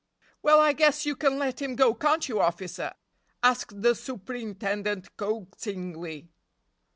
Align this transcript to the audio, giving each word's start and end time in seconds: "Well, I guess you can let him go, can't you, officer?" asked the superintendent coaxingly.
"Well, 0.41 0.59
I 0.59 0.73
guess 0.73 1.05
you 1.05 1.15
can 1.15 1.37
let 1.37 1.61
him 1.61 1.75
go, 1.75 1.93
can't 1.93 2.27
you, 2.27 2.39
officer?" 2.39 2.93
asked 3.43 3.83
the 3.83 3.93
superintendent 3.93 5.15
coaxingly. 5.15 6.27